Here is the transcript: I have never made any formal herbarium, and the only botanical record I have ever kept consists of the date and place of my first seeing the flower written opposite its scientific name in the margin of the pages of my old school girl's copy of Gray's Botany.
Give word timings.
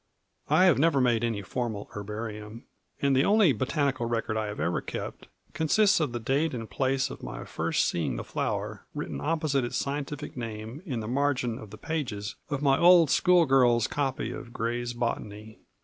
I 0.49 0.65
have 0.65 0.79
never 0.79 0.99
made 0.99 1.23
any 1.23 1.43
formal 1.43 1.87
herbarium, 1.93 2.65
and 3.03 3.15
the 3.15 3.23
only 3.23 3.53
botanical 3.53 4.07
record 4.07 4.35
I 4.35 4.47
have 4.47 4.59
ever 4.59 4.81
kept 4.81 5.27
consists 5.53 5.99
of 5.99 6.11
the 6.11 6.19
date 6.19 6.55
and 6.55 6.67
place 6.67 7.11
of 7.11 7.21
my 7.21 7.45
first 7.45 7.87
seeing 7.87 8.15
the 8.15 8.23
flower 8.23 8.83
written 8.95 9.21
opposite 9.21 9.63
its 9.63 9.77
scientific 9.77 10.35
name 10.35 10.81
in 10.87 11.01
the 11.01 11.07
margin 11.07 11.59
of 11.59 11.69
the 11.69 11.77
pages 11.77 12.33
of 12.49 12.63
my 12.63 12.79
old 12.79 13.11
school 13.11 13.45
girl's 13.45 13.85
copy 13.85 14.31
of 14.31 14.51
Gray's 14.51 14.93
Botany. 14.93 15.59